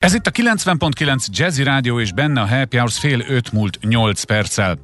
Ez 0.00 0.14
itt 0.14 0.26
a 0.26 0.30
90.9 0.30 1.26
Jazzy 1.26 1.62
Rádió 1.62 2.00
és 2.00 2.12
benne 2.12 2.40
a 2.40 2.46
Happy 2.46 2.76
Hours 2.76 2.98
fél 2.98 3.20
öt 3.28 3.52
múlt 3.52 3.78
8 3.82 4.22
perccel. 4.22 4.78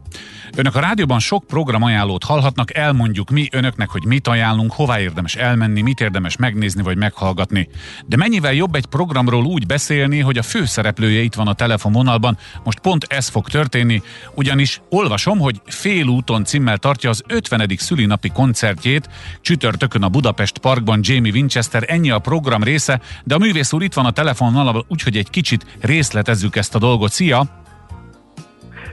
Önök 0.56 0.74
a 0.74 0.80
rádióban 0.80 1.18
sok 1.18 1.46
programajánlót 1.46 2.24
hallhatnak, 2.24 2.74
elmondjuk 2.74 3.30
mi 3.30 3.48
önöknek, 3.52 3.90
hogy 3.90 4.04
mit 4.04 4.28
ajánlunk, 4.28 4.72
hová 4.72 5.00
érdemes 5.00 5.34
elmenni, 5.34 5.80
mit 5.80 6.00
érdemes 6.00 6.36
megnézni 6.36 6.82
vagy 6.82 6.96
meghallgatni. 6.96 7.68
De 8.06 8.16
mennyivel 8.16 8.52
jobb 8.52 8.74
egy 8.74 8.86
programról 8.86 9.44
úgy 9.44 9.66
beszélni, 9.66 10.20
hogy 10.20 10.38
a 10.38 10.42
főszereplője 10.42 11.20
itt 11.20 11.34
van 11.34 11.48
a 11.48 11.54
telefonvonalban, 11.54 12.38
most 12.64 12.78
pont 12.78 13.04
ez 13.08 13.28
fog 13.28 13.48
történni, 13.48 14.02
ugyanis 14.34 14.80
olvasom, 14.88 15.38
hogy 15.38 15.60
félúton 15.66 16.44
címmel 16.44 16.78
tartja 16.78 17.10
az 17.10 17.22
50. 17.28 17.68
szülinapi 17.76 18.28
koncertjét, 18.28 19.08
csütörtökön 19.40 20.02
a 20.02 20.08
Budapest 20.08 20.58
Parkban 20.58 21.00
Jamie 21.02 21.32
Winchester, 21.32 21.84
ennyi 21.86 22.10
a 22.10 22.18
program 22.18 22.62
része, 22.62 23.00
de 23.24 23.34
a 23.34 23.38
művész 23.38 23.72
úr 23.72 23.82
itt 23.82 23.94
van 23.94 24.06
a 24.06 24.10
telefonvonalban, 24.10 24.84
úgyhogy 25.06 25.24
egy 25.24 25.30
kicsit 25.30 25.66
részletezzük 25.80 26.56
ezt 26.56 26.74
a 26.74 26.78
dolgot. 26.78 27.12
Szia! 27.12 27.44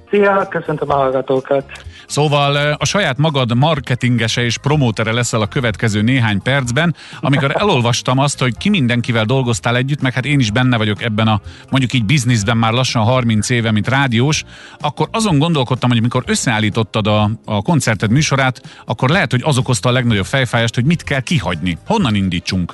Szia, 0.10 0.48
köszöntöm 0.48 0.90
a 0.90 0.94
hallgatókat! 0.94 1.72
Szóval 2.08 2.76
a 2.78 2.86
saját 2.86 3.18
magad 3.18 3.56
marketingese 3.56 4.44
és 4.44 4.58
promótere 4.58 5.12
leszel 5.12 5.42
a 5.42 5.48
következő 5.48 6.02
néhány 6.02 6.42
percben, 6.42 6.96
amikor 7.22 7.52
elolvastam 7.62 8.18
azt, 8.18 8.40
hogy 8.40 8.58
ki 8.58 8.70
mindenkivel 8.70 9.26
dolgoztál 9.26 9.76
együtt, 9.76 10.02
meg 10.02 10.14
hát 10.14 10.26
én 10.26 10.40
is 10.40 10.52
benne 10.52 10.78
vagyok 10.78 11.02
ebben 11.02 11.28
a 11.28 11.42
mondjuk 11.70 11.94
így 11.94 12.06
bizniszben 12.06 12.58
már 12.58 12.72
lassan 12.72 13.04
30 13.04 13.50
éve, 13.50 13.72
mint 13.72 13.88
rádiós, 13.88 14.44
akkor 14.80 15.08
azon 15.12 15.38
gondolkodtam, 15.38 15.90
hogy 15.90 15.98
amikor 15.98 16.24
összeállítottad 16.26 17.08
a, 17.08 17.30
a 17.46 17.62
koncerted 17.62 18.12
műsorát, 18.12 18.62
akkor 18.86 19.10
lehet, 19.10 19.32
hogy 19.32 19.42
az 19.46 19.58
okozta 19.58 19.90
a 19.90 19.92
legnagyobb 19.92 20.26
fejfájást, 20.26 20.76
hogy 20.76 20.86
mit 20.86 21.04
kell 21.04 21.22
kihagyni. 21.22 21.78
Honnan 21.86 22.16
indítsunk? 22.16 22.74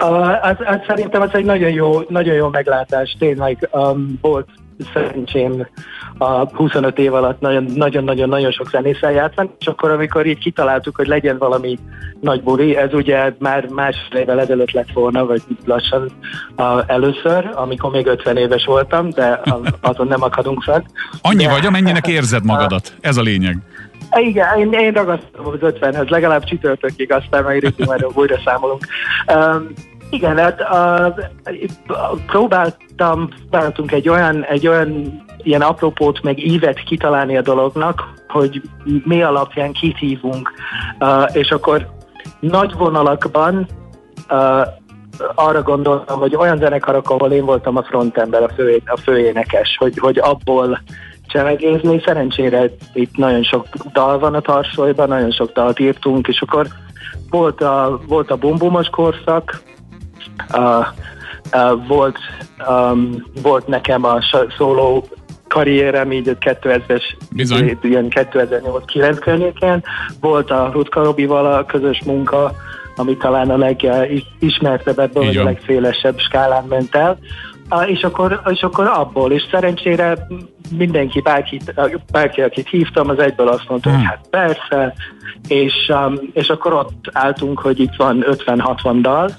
Uh, 0.00 0.46
az, 0.46 0.56
az 0.64 0.78
szerintem 0.86 1.22
az 1.22 1.30
egy 1.32 1.44
nagyon 1.44 1.70
jó, 1.70 2.00
nagyon 2.08 2.34
jó 2.34 2.48
meglátás. 2.48 3.16
Tényleg 3.18 3.68
um, 3.72 4.18
volt 4.20 4.48
szerencsém 4.92 5.66
a 6.18 6.56
25 6.56 6.98
év 6.98 7.14
alatt 7.14 7.40
nagyon-nagyon-nagyon 7.74 8.50
sok 8.50 8.70
zenésszel 8.70 9.12
játszani, 9.12 9.50
és 9.58 9.66
akkor 9.66 9.90
amikor 9.90 10.26
így 10.26 10.38
kitaláltuk, 10.38 10.96
hogy 10.96 11.06
legyen 11.06 11.38
valami 11.38 11.78
nagy 12.20 12.42
buri, 12.42 12.76
ez 12.76 12.94
ugye 12.94 13.32
már 13.38 13.66
másfél 13.66 14.20
évvel 14.20 14.40
ezelőtt 14.40 14.70
lett 14.70 14.92
volna, 14.92 15.26
vagy 15.26 15.42
lassan 15.64 16.10
a, 16.56 16.92
először, 16.92 17.50
amikor 17.54 17.90
még 17.90 18.06
50 18.06 18.36
éves 18.36 18.64
voltam, 18.64 19.10
de 19.10 19.40
azon 19.80 20.06
nem 20.06 20.22
akadunk 20.22 20.62
fel. 20.62 20.84
Annyi 21.22 21.44
de, 21.44 21.50
vagy, 21.50 21.66
amennyinek 21.66 22.06
érzed 22.06 22.44
magadat, 22.44 22.94
ez 23.00 23.16
a 23.16 23.22
lényeg. 23.22 23.58
Igen, 24.16 24.58
én, 24.58 24.72
én 24.72 24.92
ragasztom 24.92 25.46
az 25.46 25.58
50-hez, 25.60 26.08
legalább 26.08 26.44
csütörtökig, 26.44 27.12
aztán 27.12 27.42
majd 27.42 27.74
majd 27.86 28.06
újra 28.14 28.36
számolunk. 28.44 28.86
Um, 29.34 29.72
igen, 30.14 30.38
hát 30.38 30.62
próbáltam, 32.26 33.28
próbáltunk 33.28 33.92
egy 33.92 34.08
olyan, 34.08 34.44
egy 34.44 34.66
olyan 34.68 35.22
ilyen 35.42 35.62
apropót, 35.62 36.22
meg 36.22 36.46
ívet 36.46 36.82
kitalálni 36.82 37.36
a 37.36 37.42
dolognak, 37.42 38.12
hogy 38.28 38.62
mi 39.04 39.22
alapján 39.22 39.72
kit 39.72 39.98
hívunk, 39.98 40.52
uh, 41.00 41.36
és 41.36 41.50
akkor 41.50 41.88
nagy 42.40 42.74
vonalakban 42.74 43.66
uh, 44.30 44.66
arra 45.34 45.62
gondoltam, 45.62 46.18
hogy 46.18 46.36
olyan 46.36 46.58
zenekarok, 46.58 47.10
ahol 47.10 47.32
én 47.32 47.44
voltam 47.44 47.76
a 47.76 47.82
frontember, 47.82 48.42
a, 48.42 48.48
fő, 48.48 48.82
a 48.86 48.96
főénekes, 48.96 49.76
hogy, 49.78 49.98
hogy 49.98 50.18
abból 50.18 50.80
csemegézni. 51.26 52.02
Szerencsére 52.04 52.70
itt 52.92 53.16
nagyon 53.16 53.42
sok 53.42 53.66
dal 53.92 54.18
van 54.18 54.34
a 54.34 54.40
tarsolyban, 54.40 55.08
nagyon 55.08 55.30
sok 55.30 55.52
dalt 55.52 55.78
írtunk, 55.78 56.28
és 56.28 56.40
akkor 56.40 56.66
volt 57.30 57.60
a, 57.60 58.00
volt 58.06 58.30
a 58.30 58.36
bumbumos 58.36 58.88
korszak, 58.88 59.62
uh, 60.56 60.86
uh, 61.52 61.86
volt, 61.86 62.18
um, 62.68 63.24
volt 63.42 63.66
nekem 63.66 64.04
a 64.04 64.18
szóló 64.56 65.04
karrierem 65.48 66.12
így 66.12 66.36
2000-es, 66.40 67.02
ilyen 67.82 68.06
2008-9 68.10 69.16
környéken. 69.20 69.84
Volt 70.20 70.50
a 70.50 70.70
Rutka 70.72 71.02
Robival 71.02 71.52
a 71.52 71.64
közös 71.64 72.02
munka, 72.04 72.54
ami 72.96 73.16
talán 73.16 73.50
a 73.50 73.56
legismertebb 73.56 74.98
ebből, 74.98 75.24
vagy 75.24 75.36
a 75.36 75.44
legszélesebb 75.44 76.18
skálán 76.18 76.64
ment 76.64 76.94
el. 76.94 77.18
És, 77.86 78.02
akkor, 78.02 78.40
és 78.50 78.62
akkor 78.62 78.86
abból, 78.86 79.32
és 79.32 79.42
szerencsére 79.50 80.26
mindenki, 80.76 81.20
bárki, 81.20 81.60
bárki, 82.12 82.40
akit 82.40 82.68
hívtam, 82.68 83.08
az 83.08 83.18
egyből 83.18 83.48
azt 83.48 83.68
mondta, 83.68 83.90
hmm. 83.90 83.98
hogy 83.98 84.06
hát 84.06 84.26
persze, 84.30 84.94
és, 85.48 85.72
um, 85.88 86.14
és 86.32 86.48
akkor 86.48 86.72
ott 86.72 87.10
álltunk, 87.12 87.58
hogy 87.58 87.80
itt 87.80 87.94
van 87.96 88.24
50-60 88.30 88.98
dal, 89.00 89.30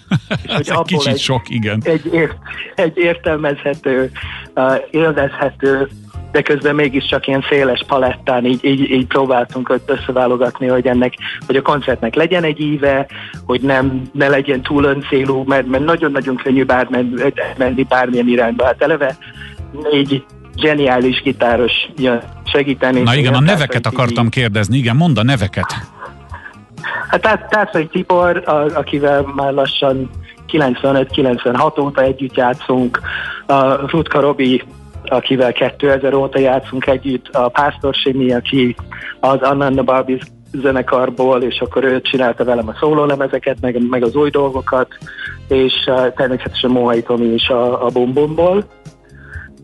és 0.43 0.51
hogy 0.55 0.69
abból 0.69 0.83
kicsit 0.83 1.13
egy, 1.13 1.19
sok, 1.19 1.49
igen. 1.49 1.81
Egy, 1.83 2.13
ért, 2.13 2.37
egy 2.75 2.97
értelmezhető, 2.97 4.11
uh, 4.55 4.73
élvezhető 4.91 5.89
de 6.35 6.41
közben 6.41 6.75
mégiscsak 6.75 7.27
ilyen 7.27 7.45
széles 7.49 7.83
palettán 7.87 8.45
így, 8.45 8.65
így, 8.65 8.91
így 8.91 9.05
próbáltunk 9.05 9.79
összeválogatni, 9.85 10.67
hogy 10.67 10.87
ennek, 10.87 11.13
hogy 11.45 11.55
a 11.55 11.61
koncertnek 11.61 12.15
legyen 12.15 12.43
egy 12.43 12.59
íve, 12.59 13.07
hogy 13.45 13.61
nem, 13.61 14.01
ne 14.13 14.27
legyen 14.27 14.61
túl 14.61 14.83
öncélú, 14.83 15.43
mert, 15.47 15.67
mert 15.67 15.83
nagyon-nagyon 15.83 16.35
könnyű 16.35 16.63
bármen, 16.63 17.21
menni 17.57 17.83
bármilyen 17.83 18.27
irányba. 18.27 18.65
Hát 18.65 18.81
eleve 18.81 19.17
négy 19.91 20.23
zseniális 20.55 21.21
gitáros 21.21 21.73
jön 21.97 22.21
segíteni. 22.43 23.01
Na 23.01 23.15
igen, 23.15 23.33
a 23.33 23.39
neveket 23.39 23.85
akartam 23.85 24.29
kérdezni, 24.29 24.77
igen, 24.77 24.95
mondd 24.95 25.17
a 25.17 25.23
neveket. 25.23 25.75
Hát 27.07 27.47
Társai 27.49 27.87
Tibor, 27.87 28.43
a, 28.45 28.77
akivel 28.77 29.31
már 29.35 29.53
lassan 29.53 30.09
95-96 30.51 31.79
óta 31.79 32.01
együtt 32.01 32.35
játszunk, 32.35 33.01
a 33.45 33.89
Rutka 33.89 34.19
Robi, 34.19 34.63
akivel 35.09 35.51
2000 35.51 36.13
óta 36.13 36.39
játszunk 36.39 36.87
együtt, 36.87 37.27
a 37.27 37.49
Pásztor 37.49 37.93
Simi, 37.93 38.33
aki 38.33 38.75
az 39.19 39.41
Anna 39.41 39.83
Barbie 39.83 40.19
zenekarból, 40.51 41.41
és 41.41 41.59
akkor 41.59 41.83
ő 41.83 42.01
csinálta 42.01 42.43
velem 42.43 42.67
a 42.67 42.75
szólólemezeket, 42.79 43.57
meg, 43.61 43.87
meg 43.89 44.03
az 44.03 44.15
új 44.15 44.29
dolgokat, 44.29 44.87
és 45.47 45.73
uh, 45.87 46.13
természetesen 46.13 46.69
Mohai 46.69 47.03
Tomi 47.03 47.25
is 47.25 47.49
a, 47.49 47.85
a 47.85 47.89
Bumbumból. 47.89 48.65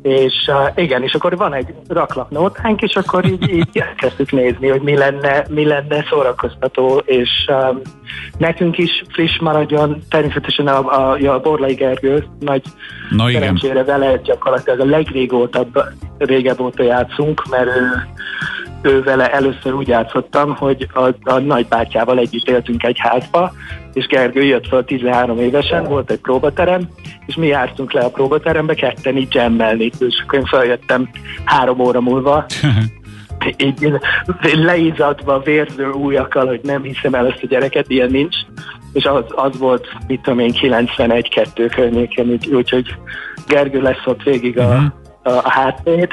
És 0.01 0.33
uh, 0.47 0.83
igen, 0.83 1.03
és 1.03 1.13
akkor 1.13 1.37
van 1.37 1.53
egy 1.53 1.73
raklapnótánk, 1.87 2.81
és 2.81 2.95
akkor 2.95 3.25
így, 3.25 3.49
így 3.49 3.83
kezdtük 3.97 4.31
nézni, 4.31 4.67
hogy 4.67 4.81
mi 4.81 4.97
lenne, 4.97 5.45
mi 5.49 5.65
lenne 5.65 6.05
szórakoztató, 6.09 7.01
és 7.05 7.29
um, 7.47 7.81
nekünk 8.37 8.77
is 8.77 9.03
friss 9.09 9.39
maradjon, 9.39 10.01
természetesen 10.09 10.67
a, 10.67 11.11
a, 11.11 11.33
a 11.33 11.39
Borlai 11.39 11.73
Gergő 11.73 12.25
nagy 12.39 12.63
Na, 13.09 13.29
szerencsére 13.31 13.83
vele 13.83 14.17
gyakorlatilag 14.23 14.79
a 14.79 14.85
legrégótabb, 14.85 15.83
régebb 16.17 16.59
óta 16.59 16.83
játszunk, 16.83 17.43
mert 17.49 17.67
ő 17.67 18.07
ő 18.81 19.01
vele 19.03 19.31
először 19.31 19.73
úgy 19.73 19.87
játszottam, 19.87 20.55
hogy 20.55 20.87
a, 20.93 21.09
a 21.23 21.39
nagybátyával 21.39 22.17
együtt 22.17 22.49
éltünk 22.49 22.83
egy 22.83 22.99
házba, 22.99 23.51
és 23.93 24.05
Gergő 24.05 24.43
jött 24.43 24.67
fel 24.67 24.83
13 24.83 25.39
évesen, 25.39 25.83
volt 25.83 26.11
egy 26.11 26.19
próbaterem, 26.19 26.89
és 27.25 27.35
mi 27.35 27.47
jártunk 27.47 27.91
le 27.91 28.01
a 28.01 28.09
próbaterembe 28.09 28.73
ketten 28.73 29.17
így 29.17 29.33
jammelni, 29.33 29.91
és 29.99 30.23
akkor 30.23 30.39
én 30.39 30.45
feljöttem 30.45 31.09
három 31.45 31.79
óra 31.79 32.01
múlva, 32.01 32.45
így 33.57 33.93
leízadva, 34.41 35.39
vérző 35.39 35.89
újakkal, 35.89 36.47
hogy 36.47 36.59
nem 36.63 36.83
hiszem 36.83 37.13
el 37.13 37.27
ezt 37.27 37.43
a 37.43 37.47
gyereket, 37.47 37.89
ilyen 37.89 38.09
nincs, 38.11 38.35
és 38.93 39.03
az, 39.05 39.23
az 39.27 39.57
volt, 39.57 39.87
mit 40.07 40.21
tudom 40.21 40.39
én, 40.39 40.53
91-2 40.53 41.71
környéken, 41.75 42.39
úgyhogy 42.51 42.95
Gergő 43.47 43.81
lesz 43.81 44.05
ott 44.05 44.23
végig 44.23 44.59
a, 44.59 44.65
uh-huh. 44.65 44.83
a, 45.23 45.29
a 45.29 45.49
hátvéd, 45.49 46.11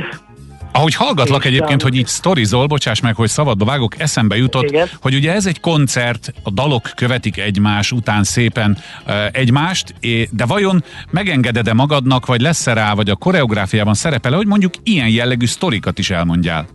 ahogy 0.72 0.94
hallgatlak 0.94 1.44
és 1.44 1.50
egyébként, 1.50 1.82
hogy 1.82 1.94
így 1.94 2.06
sztorizol, 2.06 2.66
bocsáss 2.66 3.00
meg, 3.00 3.14
hogy 3.14 3.28
szabadba 3.28 3.64
vágok, 3.64 4.00
eszembe 4.00 4.36
jutott, 4.36 4.62
Igen. 4.62 4.88
hogy 5.00 5.14
ugye 5.14 5.32
ez 5.32 5.46
egy 5.46 5.60
koncert, 5.60 6.32
a 6.42 6.50
dalok 6.50 6.90
követik 6.96 7.38
egymás 7.38 7.92
után 7.92 8.24
szépen 8.24 8.78
uh, 9.06 9.14
egymást, 9.32 9.94
de 10.30 10.44
vajon 10.46 10.84
megengeded-e 11.10 11.72
magadnak, 11.72 12.26
vagy 12.26 12.40
lesz-e 12.40 12.72
rá, 12.72 12.94
vagy 12.94 13.10
a 13.10 13.16
koreográfiában 13.16 13.94
szerepel 13.94 14.32
hogy 14.32 14.46
mondjuk 14.46 14.74
ilyen 14.82 15.08
jellegű 15.08 15.46
sztorikat 15.46 15.98
is 15.98 16.10
elmondjál? 16.10 16.66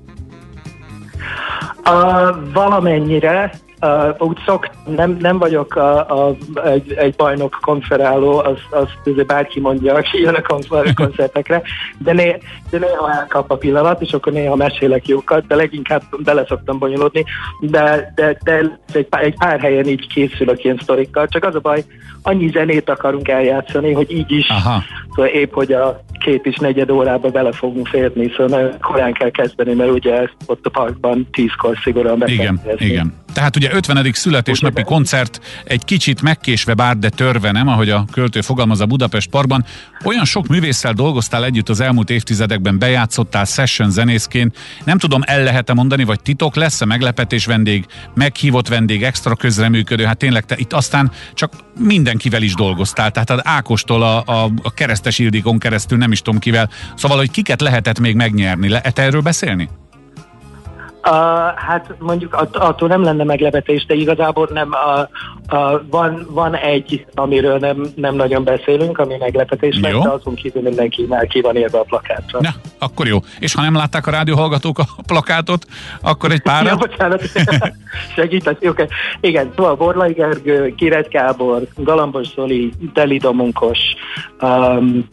Uh, 1.86 2.51
valamennyire, 2.54 3.54
Uh, 3.83 4.15
úgy 4.18 4.38
szok, 4.45 4.69
nem, 4.95 5.18
nem 5.19 5.38
vagyok 5.38 5.75
a, 5.75 5.97
a, 5.97 6.35
egy, 6.65 6.94
egy 6.94 7.15
bajnok 7.15 7.57
konferáló, 7.62 8.38
az, 8.38 8.57
az 8.69 8.88
bárki 9.27 9.59
mondja, 9.59 9.94
aki 9.94 10.21
jön 10.21 10.33
a 10.33 10.41
koncertekre, 10.95 11.62
de, 11.97 12.13
né, 12.13 12.38
de 12.69 12.77
néha 12.77 13.12
elkap 13.12 13.51
a 13.51 13.57
pillanat, 13.57 14.01
és 14.01 14.12
akkor 14.12 14.33
néha 14.33 14.56
mesélek 14.56 15.07
jókat, 15.07 15.47
de 15.47 15.56
leginkább 15.56 16.01
bele 16.24 16.45
szoktam 16.47 16.80
bonyolódni, 16.80 17.24
de, 17.59 18.13
de, 18.15 18.38
de 18.44 18.62
egy, 18.94 19.07
pár, 19.07 19.24
egy 19.24 19.38
pár 19.38 19.59
helyen 19.59 19.88
így 19.88 20.07
készülök 20.07 20.63
ilyen 20.63 20.80
sztorikkal, 20.81 21.27
csak 21.27 21.44
az 21.44 21.56
a 21.56 21.59
baj, 21.59 21.83
annyi 22.21 22.50
zenét 22.50 22.89
akarunk 22.89 23.27
eljátszani, 23.27 23.94
hogy 23.94 24.12
így 24.12 24.31
is, 24.31 24.50
Aha. 24.50 24.83
szóval 25.09 25.31
épp, 25.31 25.53
hogy 25.53 25.74
a 25.74 26.03
két 26.19 26.45
és 26.45 26.56
negyed 26.56 26.91
órába 26.91 27.30
bele 27.30 27.51
fogunk 27.51 27.88
férni, 27.88 28.30
szóval 28.30 28.59
nagyon 28.59 28.80
korán 28.81 29.13
kell 29.13 29.30
kezdeni, 29.30 29.74
mert 29.74 29.91
ugye 29.91 30.27
ott 30.45 30.65
a 30.65 30.69
parkban 30.69 31.27
tízkor 31.31 31.77
szigorúan 31.83 32.24
Igen, 32.25 32.62
igen. 32.77 33.13
Tehát 33.33 33.56
ugye 33.56 33.74
50. 33.74 34.09
születésnapi 34.13 34.83
koncert 34.83 35.39
egy 35.63 35.85
kicsit 35.85 36.21
megkésve 36.21 36.74
bár, 36.74 36.97
de 36.97 37.09
törve 37.09 37.51
nem, 37.51 37.68
ahogy 37.68 37.89
a 37.89 38.06
költő 38.12 38.41
fogalmaz 38.41 38.81
a 38.81 38.85
Budapest 38.85 39.30
Parkban. 39.30 39.65
Olyan 40.03 40.25
sok 40.25 40.47
művésszel 40.47 40.94
dolgoztál 40.94 41.45
együtt 41.45 41.69
az 41.69 41.80
elmúlt 41.80 42.09
évtizedekben, 42.09 42.80
bejátszottál 42.80 43.45
session 43.45 43.91
zenészként. 43.91 44.57
Nem 44.83 44.97
tudom, 44.97 45.21
el 45.25 45.44
lehet-e 45.44 45.74
mondani, 45.74 46.03
vagy 46.03 46.21
titok 46.21 46.56
lesz-e 46.56 46.85
meglepetés 46.85 47.45
vendég, 47.45 47.85
meghívott 48.13 48.68
vendég, 48.68 49.03
extra 49.03 49.35
közreműködő, 49.35 50.03
hát 50.03 50.18
tényleg 50.18 50.45
te 50.45 50.56
itt 50.57 50.74
aztán 50.74 51.12
csak 51.33 51.53
mindenkivel 51.80 52.41
is 52.41 52.53
dolgoztál, 52.53 53.12
tehát 53.12 53.30
az 53.30 53.39
Ákostól 53.44 54.03
a, 54.03 54.24
a, 54.25 54.51
a 54.63 54.74
keresztes 54.74 55.19
Ildikon 55.19 55.59
keresztül 55.59 55.97
nem 55.97 56.12
is 56.12 56.21
tudom 56.21 56.39
kivel. 56.39 56.69
Szóval, 56.95 57.18
hogy 57.18 57.31
kiket 57.31 57.62
lehetett 57.62 58.00
még 58.00 58.15
megnyerni, 58.15 58.69
lehet 58.69 59.00
erről 59.00 59.21
beszélni? 59.21 59.69
Uh, 61.06 61.10
hát 61.56 61.94
mondjuk 62.00 62.34
att, 62.34 62.56
attól 62.56 62.88
nem 62.88 63.04
lenne 63.04 63.24
meglepetés, 63.24 63.86
de 63.86 63.94
igazából 63.94 64.50
nem. 64.54 64.70
Uh, 64.70 65.08
uh, 65.60 65.82
van, 65.90 66.28
van 66.30 66.56
egy, 66.56 67.06
amiről 67.14 67.58
nem, 67.58 67.86
nem 67.96 68.16
nagyon 68.16 68.44
beszélünk, 68.44 68.98
ami 68.98 69.16
meglepetés 69.20 69.80
lesz, 69.82 70.04
de 70.04 70.10
azon 70.10 70.36
kívül 70.36 70.62
mindenki 70.62 71.06
már 71.10 71.28
ki 71.28 71.42
van 71.42 71.56
érve 71.56 71.78
a 71.80 71.84
plakátra. 71.84 72.40
Na, 72.42 72.50
akkor 72.80 73.08
jó. 73.08 73.20
És 73.40 73.54
ha 73.54 73.62
nem 73.62 73.76
látták 73.76 74.08
a 74.08 74.12
rádióhallgatók 74.12 74.80
a 74.80 74.86
plakátot, 75.08 75.66
akkor 76.02 76.32
egy 76.32 76.42
pár. 76.42 76.66
Ja, 76.74 76.76
bocsánat, 76.76 77.22
segített. 78.16 78.68
Okay. 78.68 78.88
Igen, 79.22 79.52
szóval 79.56 79.76
Borlai 79.76 80.14
Gergő, 80.14 80.76
Kiret 80.76 81.08
Kábor, 81.08 81.62
Galambos 81.76 82.28
Zoli, 82.28 82.74
Deli 82.94 83.18
Domunkos, 83.18 83.80
um, 84.42 85.08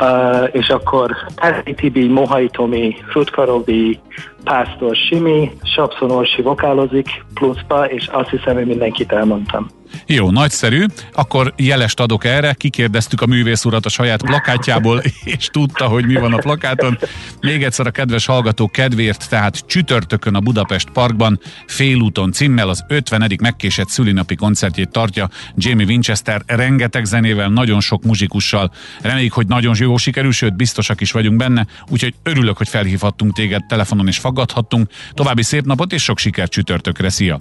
uh, 0.00 0.48
és 0.52 0.68
akkor 0.68 1.16
Erdi 1.34 1.74
Tibi, 1.74 2.06
Mohai 2.06 2.48
Tomi, 2.48 2.96
Rutka 3.12 3.44
Robi, 3.44 4.00
Pásztor 4.44 4.96
Simi, 4.96 5.50
Sapszon 5.62 6.10
Orsi 6.10 6.42
vokálozik 6.42 7.24
pluszba, 7.34 7.84
és 7.84 8.06
azt 8.06 8.30
hiszem, 8.30 8.54
hogy 8.54 8.66
mindenkit 8.66 9.12
elmondtam. 9.12 9.66
Jó, 10.06 10.30
nagyszerű. 10.30 10.84
Akkor 11.12 11.52
jelest 11.56 12.00
adok 12.00 12.24
erre. 12.24 12.52
Kikérdeztük 12.52 13.20
a 13.20 13.26
művész 13.26 13.64
urat 13.64 13.86
a 13.86 13.88
saját 13.88 14.22
plakátjából, 14.22 15.02
és 15.36 15.46
tudta, 15.46 15.86
hogy 15.86 16.06
mi 16.06 16.14
van 16.14 16.32
a 16.32 16.36
plakáton. 16.36 16.98
Még 17.40 17.64
egyszer 17.64 17.86
a 17.86 17.90
kedves 17.90 18.26
hallgató 18.26 18.68
kedvéért, 18.68 19.28
tehát 19.28 19.66
csütörtökön 19.66 20.34
a 20.34 20.40
Budapest 20.40 20.90
Parkban 20.90 21.40
félúton 21.66 22.32
címmel 22.32 22.68
az 22.68 22.84
50. 22.88 23.36
megkésett 23.42 23.88
szülinapi 23.88 24.34
koncertjét 24.34 24.90
tartja 24.90 25.28
Jamie 25.56 25.86
Winchester 25.86 26.42
rengeteg 26.46 27.04
zenével, 27.04 27.48
nagyon 27.48 27.80
sok 27.80 28.04
muzsikussal. 28.04 28.70
Reméljük, 29.02 29.32
hogy 29.32 29.46
nagyon 29.46 29.74
jó 29.78 29.96
sikerül, 29.96 30.32
sőt 30.32 30.56
biztosak 30.56 31.00
is 31.00 31.12
vagyunk 31.12 31.36
benne, 31.36 31.66
úgyhogy 31.90 32.14
örülök, 32.22 32.56
hogy 32.56 32.68
felhívhattunk 32.68 33.32
téged 33.32 33.66
telefonon 33.66 34.06
és 34.06 34.18
faggathattunk. 34.18 34.90
További 35.12 35.42
szép 35.42 35.64
napot 35.64 35.92
és 35.92 36.02
sok 36.02 36.18
sikert 36.18 36.50
csütörtökre. 36.50 37.08
Szia! 37.08 37.40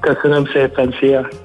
Köszönöm 0.00 0.44
szépen, 0.52 0.94
szia! 1.00 1.43